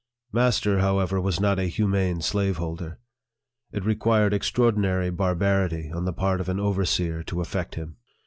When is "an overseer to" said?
6.49-7.39